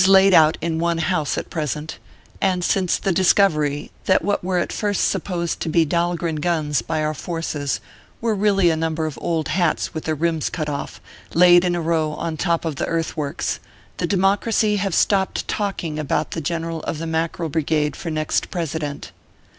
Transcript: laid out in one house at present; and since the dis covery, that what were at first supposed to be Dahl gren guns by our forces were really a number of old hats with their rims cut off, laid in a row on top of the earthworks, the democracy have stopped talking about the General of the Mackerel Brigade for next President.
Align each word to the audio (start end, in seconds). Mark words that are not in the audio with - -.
laid 0.07 0.33
out 0.33 0.57
in 0.61 0.79
one 0.79 0.97
house 0.97 1.37
at 1.37 1.51
present; 1.51 1.99
and 2.41 2.63
since 2.63 2.97
the 2.97 3.11
dis 3.11 3.35
covery, 3.35 3.91
that 4.05 4.23
what 4.23 4.43
were 4.43 4.57
at 4.57 4.73
first 4.73 5.07
supposed 5.07 5.59
to 5.59 5.69
be 5.69 5.85
Dahl 5.85 6.15
gren 6.15 6.37
guns 6.37 6.81
by 6.81 7.03
our 7.03 7.13
forces 7.13 7.79
were 8.19 8.33
really 8.33 8.71
a 8.71 8.75
number 8.75 9.05
of 9.05 9.19
old 9.21 9.49
hats 9.49 9.93
with 9.93 10.05
their 10.05 10.15
rims 10.15 10.49
cut 10.49 10.67
off, 10.67 10.99
laid 11.35 11.63
in 11.63 11.75
a 11.75 11.81
row 11.81 12.13
on 12.13 12.35
top 12.35 12.65
of 12.65 12.77
the 12.77 12.87
earthworks, 12.87 13.59
the 13.97 14.07
democracy 14.07 14.77
have 14.77 14.95
stopped 14.95 15.47
talking 15.47 15.99
about 15.99 16.31
the 16.31 16.41
General 16.41 16.81
of 16.85 16.97
the 16.97 17.05
Mackerel 17.05 17.47
Brigade 17.49 17.95
for 17.95 18.09
next 18.09 18.49
President. 18.49 19.11